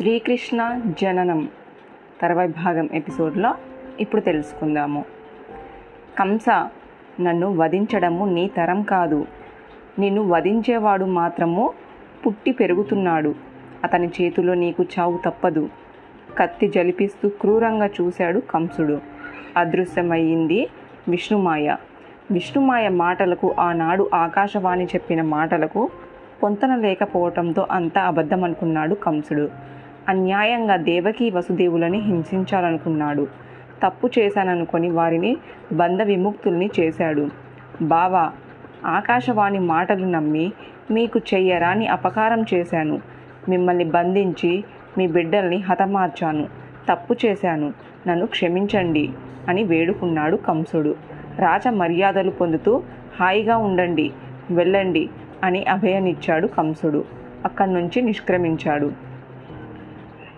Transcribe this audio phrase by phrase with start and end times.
[0.00, 1.48] శ్రీకృష్ణ జననం
[2.22, 3.54] తర్వాయి భాగం ఎపిసోడ్లో
[4.00, 5.04] ఇప్పుడు తెలుసుకుందాము.
[6.18, 6.44] కంస
[7.20, 9.26] నన్ను వధించడము నీ తరం కాదు.
[9.98, 11.72] నిన్ను వధించేవాడు మాత్రము
[12.26, 13.34] పుట్టి పెరుగుతున్నాడు.
[13.84, 15.68] అతని చేతిలో నీకు చావు తప్పదు.
[16.38, 19.00] కత్తి జలిపిస్తూ క్రూరంగా చూశాడు కంసుడు.
[19.56, 20.68] అదృశ్యమయ్యింది
[21.08, 21.76] విష్ణుమాయ.
[22.30, 25.90] విష్ణుమాయ మాటలకు ఆనాడు ఆకాశవాణి చెప్పిన మాటలకు
[26.42, 29.50] పొంతన లేకపోవటంతో అంతా అబద్ధమనుకున్నాడు కంసుడు.
[30.08, 33.26] అన్యాయంగా దేవకి వసుదేవులని హింసించాలనుకున్నాడు.
[33.82, 35.36] తప్పు చేశాననుకొని వారిని
[35.72, 37.28] బంధ విముక్తుల్ని చేశాడు.
[37.82, 38.32] బావా
[38.86, 40.52] ఆకాశవాణి మాటలు నమ్మి
[40.90, 43.00] మీకు చెయ్యరాని అపకారం చేశాను.
[43.48, 44.64] మిమ్మల్ని బంధించి
[44.98, 46.48] మీ బిడ్డల్ని హతమార్చాను.
[46.88, 47.72] తప్పు చేశాను.
[48.06, 49.10] నన్ను క్షమించండి
[49.48, 50.94] అని వేడుకున్నాడు కంసుడు.
[51.38, 52.82] రాజ మర్యాదలు పొందుతూ
[53.20, 54.12] హాయిగా ఉండండి
[54.50, 55.08] వెళ్ళండి
[55.44, 57.04] అని అభయనిచ్చాడు కంసుడు.
[57.44, 59.09] అక్కడి నుంచి నిష్క్రమించాడు.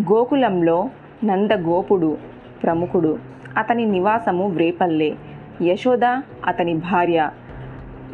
[0.00, 0.90] గోకులంలో
[1.24, 2.18] నందగోపుడు
[2.62, 3.18] ప్రముఖుడు.
[3.56, 5.12] అతని నివాసము వ్రేపల్లె.
[5.62, 6.04] యశోద
[6.46, 7.30] అతని భార్య.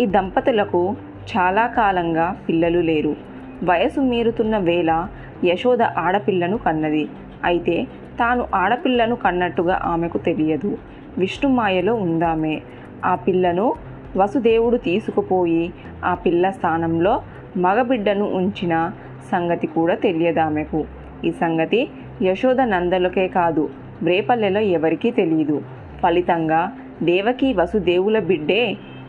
[0.01, 0.97] ఈ దంపతులకు
[1.37, 3.17] చాలా కాలంగా పిల్లలు లేరు.
[3.65, 5.07] వయసు మీరుతున్న వేళ
[5.45, 7.09] యశోద ఆడపిల్లను కన్నది.
[7.45, 7.85] అయితే
[8.19, 10.79] తాను ఆడపిల్లను కన్నట్టుగా ఆమెకు తెలియదు.
[11.19, 12.63] విష్ణుమాయలో ఉందామే.
[13.05, 13.75] ఆ పిల్లను
[14.17, 15.73] వసుదేవుడు తీసుకుపోయి
[16.05, 17.23] ఆ పిల్ల స్థానంలో
[17.57, 18.93] మగబిడ్డను ఉంచిన
[19.33, 20.85] సంగతి కూడా తెలియదామెకు.
[21.27, 21.81] ఈ సంగతి
[22.23, 23.65] యశోద నందలకే కాదు
[24.03, 25.57] బ్రేపల్లెలో ఎవరికీ తెలియదు
[26.03, 26.61] ఫలితంగా
[27.03, 28.63] దేవకి వసుదేవుల బిడ్డే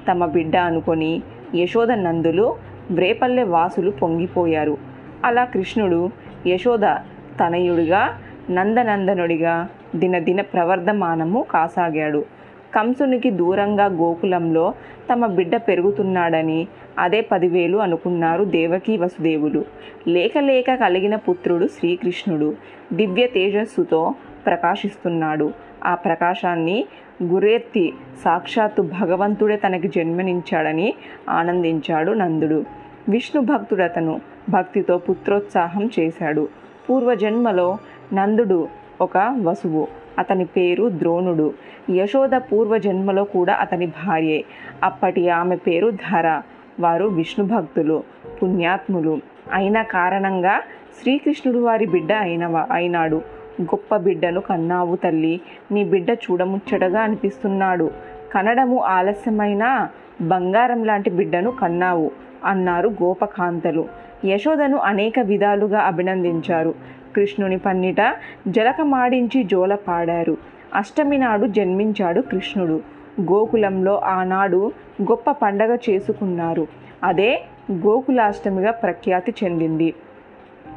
[0.08, 1.12] తమ బిడ్డ అనుకొని
[1.56, 2.46] యశోద నందులు
[2.92, 4.76] బ్రేపల్లె వాసులు పొంగిపోయారు.
[5.26, 6.02] అలా కృష్ణుడు
[6.48, 6.86] యశోద
[7.40, 8.02] తనయుడిగా
[8.50, 9.56] నందనందనుడిగా
[9.96, 12.22] దినదిన ప్రవర్ధమానము కాసాగాడు.
[12.76, 14.66] కంసునికి దూరంగా గోకులంలో
[15.10, 16.60] తమ బిడ్డ పెరుగుతున్నాడని
[16.98, 19.66] అదే పదివేలు అనుకున్నారు దేవకీ వసుదేవులు.
[20.08, 22.56] లేక లేక కలిగిన పుత్రుడు శ్రీకృష్ణుడు.
[22.94, 24.14] దివ్య తేజస్సుతో
[24.46, 25.54] ప్రకాశిస్తున్నాడు.
[25.86, 26.86] ఆ ప్రకాశాన్ని
[27.24, 27.94] గురెత్తి
[28.26, 30.94] సాక్షాత్తు భగవంతుడే తనకి జన్మనించాడని
[31.30, 32.66] ఆనందించాడు నందుడు.
[33.10, 36.50] విష్ణు భక్తుడతను భక్తితో పుత్రోత్సాహం చేశాడు.
[36.90, 37.78] పూర్వజన్మలో
[38.14, 38.68] నందుడు
[39.02, 39.88] ఒక వసువు.
[40.20, 41.54] అతని పేరు ద్రోణుడు.
[41.90, 44.46] యశోద పూర్వజన్మలో కూడా అతని భార్యే.
[44.84, 46.42] అప్పటి ఆమె పేరు ధర.
[46.80, 48.04] వారు విష్ణు భక్తులు
[48.44, 49.20] పుణ్యాత్ములు.
[49.54, 50.62] అయిన కారణంగా
[51.02, 53.22] శ్రీకృష్ణుడు వారి బిడ్డ అయిన అయినాడు.
[53.62, 57.92] గొప్ప బిడ్డను కన్నావు తల్లి నీ బిడ్డ చూడముచ్చటగా అనిపిస్తున్నాడు.
[58.34, 59.90] కనడము ఆలస్యమైన
[60.22, 62.12] బంగారం లాంటి బిడ్డను కన్నావు
[62.46, 63.88] అన్నారు గోపకాంతలు.
[64.26, 66.76] యశోదను అనేక విధాలుగా అభినందించారు.
[67.16, 68.16] కృష్ణుని పన్నిట
[68.48, 70.38] జలకమాడించి జోల పాడారు
[70.76, 72.97] అష్టమి నాడు జన్మించాడు కృష్ణుడు.
[73.22, 76.68] గోకులంలో ఆనాడు గొప్ప పండగ చేసుకున్నారు.
[77.04, 77.42] అదే
[77.72, 79.94] గోకులాష్టమిగా ప్రఖ్యాతి చెందింది.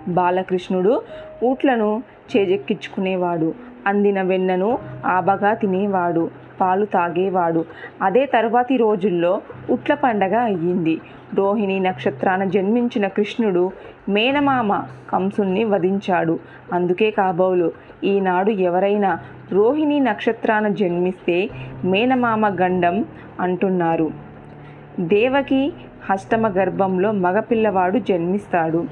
[0.09, 1.03] బాలకృష్ణుడు
[1.45, 2.03] ఊట్లను
[2.37, 3.55] చేజెక్కించుకునేవాడు.
[3.87, 6.31] అందిన వెన్నను ఆబగా తినేవాడు.
[6.61, 7.65] పాలు తాగేవాడు.
[8.03, 9.41] అదే తరువాతి రోజుల్లో
[9.71, 11.01] ఉట్ల పండగ అయ్యింది.
[11.35, 13.73] రోహిణి నక్షత్రాన జన్మించిన కృష్ణుడు
[14.09, 16.39] మేనమామ కంసుణ్ణి వధించాడు.
[16.73, 17.73] అందుకే కాబోలు
[18.05, 19.19] ఈనాడు ఎవరైనా
[19.53, 21.51] రోహిణి నక్షత్రాన జన్మిస్తే
[21.85, 23.05] మేనమామ గండం
[23.41, 24.11] అంటున్నారు.
[25.01, 25.73] దేవకి
[26.11, 28.85] హస్తమ గర్భంలో మగపిల్లవాడు జన్మిస్తాడు.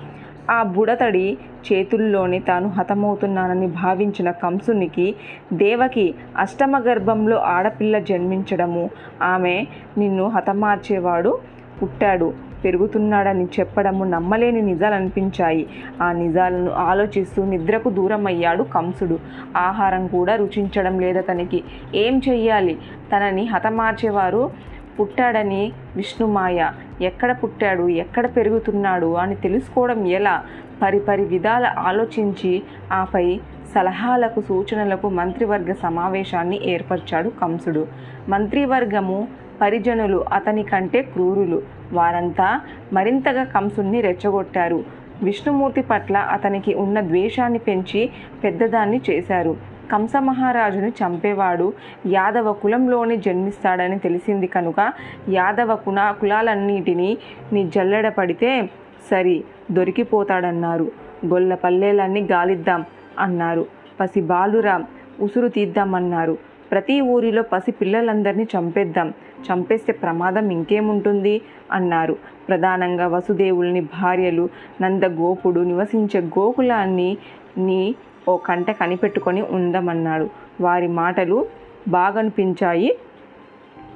[0.51, 5.15] ఆ బుడతడి చేతుల్లోనే తాను హతమవుతున్నానని భావించిన కంసునికి
[5.53, 8.91] దేవకి అష్టమ గర్భంలో ఆడపిల్ల జన్మించడము
[9.23, 9.67] ఆమె
[9.99, 11.39] నిన్ను హతమార్చేవాడు
[11.83, 12.48] పుట్టాడు.
[12.65, 15.67] పెరుగుతున్నాడని చెప్పడము నమ్మలేని నిజాలు అనిపించాయి
[16.03, 19.19] ఆ నిజాలను ఆలోచిస్తూ నిద్రకు దూరం అయ్యాడు కంసుడు.
[19.57, 21.65] ఆహారం కూడా రుచించడం లేదతనికి
[21.95, 22.79] ఏం చెయ్యాలి?
[23.17, 24.51] తనని హతమార్చేవారు
[25.01, 26.71] పుట్టాడని విష్ణుమాయ.
[27.01, 27.89] ఎక్కడ పుట్టాడు?
[27.89, 29.15] ఎక్కడ పెరుగుతున్నాడు?
[29.15, 30.43] అని తెలుసుకోవడం ఎలా?
[30.83, 33.41] పరిపరి విధాల ఆలోచించి ఆపై
[33.75, 37.87] సలహాలకు సూచనలకు మంత్రివర్గ సమావేశాన్ని ఏర్పరిచాడు కంసుడు.
[38.29, 39.29] మంత్రివర్గము
[39.61, 41.63] పరిజనులు అతని కంటే క్రూరులు.
[41.93, 42.61] వారంతా
[42.93, 44.85] మరింతగా కంసుణ్ణి రెచ్చగొట్టారు.
[45.23, 48.11] విష్ణుమూర్తి పట్ల అతనికి ఉన్న ద్వేషాన్ని పెంచి
[48.45, 49.57] పెద్దదాన్ని చేశారు.
[49.93, 51.73] కంసమహారాజుని చంపేవాడు
[52.07, 54.93] యాదవ కులంలోనే జన్మిస్తాడని తెలిసింది కనుక
[55.29, 57.19] యాదవ కుల కులాలన్నిటినీ
[57.53, 58.71] నీ జల్లెడ పడితే
[59.11, 60.91] సరి దొరికిపోతాడన్నారు.
[61.27, 62.85] గొల్ల పల్లెలన్నీ గాలిద్దాం
[63.19, 63.67] అన్నారు.
[64.01, 64.85] పసి బాలురాం
[65.21, 66.39] ఉసురు తీద్దామన్నారు.
[66.71, 69.15] ప్రతి ఊరిలో పసి పిల్లలందరినీ చంపేద్దాం.
[69.39, 71.41] చంపేస్తే ప్రమాదం ఇంకేముంటుంది?
[71.73, 72.17] అన్నారు.
[72.49, 74.49] ప్రధానంగా వసుదేవుల్ని భార్యలు
[74.83, 77.17] నందగోపుడు నివసించే గోకులాన్ని
[77.59, 77.95] నీ
[78.29, 80.31] ఓ కంట కనిపెట్టుకొని ఉందమన్నాడు.
[80.61, 81.47] వారి మాటలు
[81.89, 82.99] బాగనిపించాయి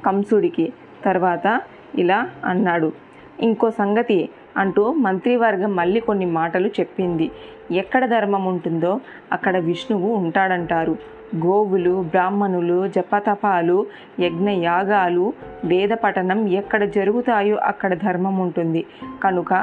[0.07, 0.73] కంసుడికి.
[1.05, 1.61] తర్వాత
[1.95, 2.93] ఇలా అన్నాడు.
[3.41, 7.31] ఇంకో సంగతి అంటూ మంత్రివర్గం మళ్ళీ కొన్ని మాటలు చెప్పింది.
[7.71, 9.01] ఎక్కడ ధర్మం ఉంటుందో
[9.33, 10.97] అక్కడ విష్ణువు ఉంటాడంటారు.
[11.37, 13.87] గోవులు బ్రాహ్మణులు జపతపాలు
[14.21, 15.33] యజ్ఞయాగాలు
[15.65, 18.87] వేద పఠనం ఎక్కడ జరుగుతాయో అక్కడ ధర్మం ఉంటుంది.
[19.25, 19.55] కనుక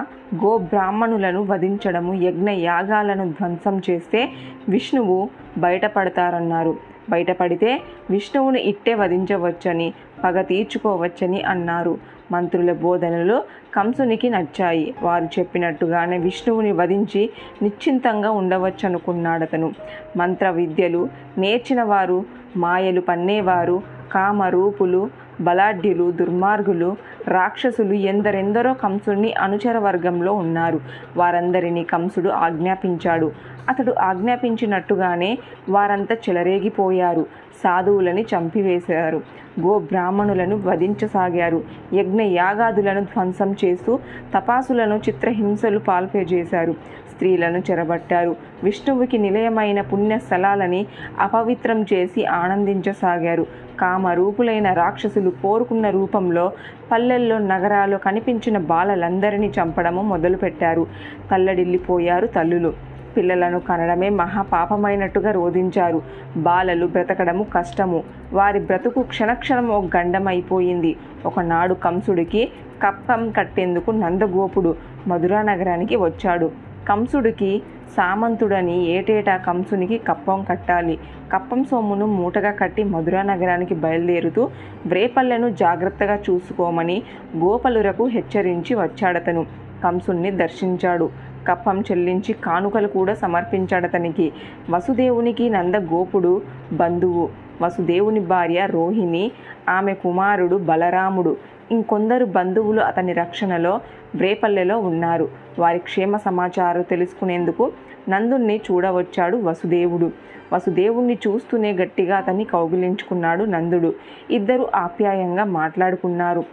[0.46, 4.30] గో బ్రాహ్మణులను వధించడము యజ్ఞయాగాలను ధ్వంసం చేస్తే
[4.70, 6.78] విష్ణువు బయటపడతారన్నారు.
[7.10, 9.94] బయటపడితే విష్ణువును ఇట్టే వధించవచ్చని
[10.24, 11.98] పగ తీర్చుకోవచ్చని అన్నారు.
[12.32, 13.44] మంత్రుల బోధనలు
[13.76, 14.96] కంసునికి నచ్చాయి.
[15.04, 17.30] వారు చెప్పినట్టుగానే విష్ణువుని వధించి
[17.62, 19.74] నిశ్చింతంగా ఉండవచ్చనుకున్నాడతను.
[20.18, 22.26] మంత్ర విద్యలు నేర్చిన వారు
[22.58, 23.82] మాయలు పన్నేవారు
[24.12, 25.10] కామరూపులు
[25.42, 26.96] బలాఢ్యులు దుర్మార్గులు
[27.28, 30.80] రాక్షసులు ఎందరెందరో కంసుడిని అనుచర వర్గంలో ఉన్నారు.
[31.18, 33.32] వారందరినీ కంసుడు ఆజ్ఞాపించాడు.
[33.70, 35.38] అతడు ఆజ్ఞాపించినట్టుగానే
[35.70, 37.26] వారంతా చెలరేగిపోయారు.
[37.64, 39.22] సాధువులని చంపివేశారు.
[39.62, 41.64] గో బ్రాహ్మణులను వధించసాగారు.
[41.94, 44.00] యజ్ఞ యాగాదులను ధ్వంసం చేస్తూ
[44.38, 46.72] తపాసులను చిత్రహింసలు పాల్పేజేశారు.
[47.14, 48.36] స్త్రీలను చెరబట్టారు.
[48.64, 50.86] విష్ణువుకి నిలయమైన పుణ్య స్థలాలని
[51.20, 53.46] అపవిత్రం చేసి ఆనందించసాగారు.
[53.80, 56.52] కామరూపులైన రాక్షసులు కోరుకున్న రూపంలో
[56.92, 60.88] పల్లెల్లో నగరాల్లో కనిపించిన బాలలందరినీ చంపడము మొదలుపెట్టారు.
[61.32, 62.89] తల్లడిల్లిపోయారు తల్లులు.
[63.18, 66.02] పిల్లలను కనడమే మహాపాపమైనట్టుగా రోధించారు.
[66.38, 68.04] బాలలు బ్రతకడము కష్టము.
[68.34, 70.96] వారి బ్రతుకు క్షణక్షణం ఒక గండమైపోయింది.
[71.26, 72.50] ఒకనాడు కంసుడికి
[72.84, 74.76] కప్పం కట్టేందుకు నందగోపుడు
[75.08, 76.52] మధురా నగరానికి వచ్చాడు.
[76.90, 77.62] కంసుడికి
[77.98, 81.00] సామంతుడని ఏటేటా కంసునికి కప్పం కట్టాలి.
[81.34, 84.50] కప్పం సొమ్మును మూటగా కట్టి మధురా నగరానికి బయలుదేరుతూ
[84.86, 87.04] వ్రేపల్లెను జాగ్రత్తగా చూసుకోమని
[87.38, 89.46] గోపలురకు హెచ్చరించి వచ్చాడతను.
[89.84, 91.10] కంసుణ్ణి దర్శించాడు.
[91.50, 94.34] కప్పం చెల్లించి కానుకలు కూడా సమర్పించాడతనికి.
[94.70, 96.42] వసుదేవునికి నందగోపుడు
[96.74, 97.30] బంధువు.
[97.62, 99.32] వసుదేవుని భార్య రోహిణి.
[99.70, 101.38] ఆమె కుమారుడు బలరాముడు.
[101.72, 103.74] ఇంకొందరు బంధువులు అతని రక్షణలో
[104.16, 105.30] వ్రేపల్లెలో ఉన్నారు.
[105.60, 107.72] వారి క్షేమ సమాచారం తెలుసుకునేందుకు
[108.10, 110.12] నందుణ్ణి చూడవచ్చాడు వసుదేవుడు.
[110.54, 113.94] వసుదేవుణ్ణి చూస్తూనే గట్టిగా అతన్ని కౌగిలించుకున్నాడు నందుడు.
[114.32, 116.44] ఇద్దరు ఆప్యాయంగా మాట్లాడుకున్నారు.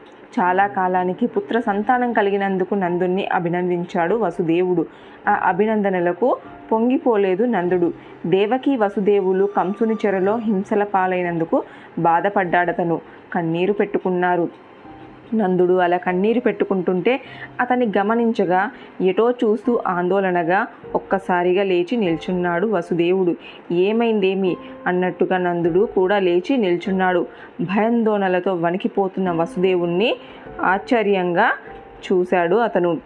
[0.41, 4.87] చాలా కాలానికి పుత్ర సంతానం కలిగినందుకు నందుణ్ణి అభినందించాడు వసుదేవుడు.
[5.29, 6.37] ఆ అభినందనలకు
[6.73, 7.93] పొంగిపోలేదు నందుడు.
[8.27, 11.63] దేవకి వసుదేవులు కంసుని చెరలో హింసల పాలైనందుకు
[11.99, 13.01] బాధపడ్డాడతను.
[13.35, 14.49] కన్నీరు పెట్టుకున్నారు.
[15.35, 17.21] నందుడు అలా కన్నీరు పెట్టుకుంటుంటే
[17.61, 18.71] అతన్ని గమనించగా
[19.01, 23.37] ఎటో చూస్తూ ఆందోళనగా ఒక్కసారిగా లేచి నిల్చున్నాడు వసుదేవుడు.
[23.75, 24.57] ఏమైందేమి?
[24.87, 27.27] అన్నట్టుగా నందుడు కూడా లేచి నిల్చున్నాడు.
[27.61, 30.17] భయాందోళనలతో వణికిపోతున్న వసుదేవుణ్ణి
[30.61, 31.53] ఆశ్చర్యంగా
[32.13, 33.01] చూశాడు అతను.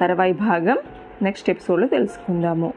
[0.00, 0.78] తర్వాయి భాగం
[1.22, 2.72] నెక్స్ట్ ఎపిసోడ్లో తెలుసుకుందాము.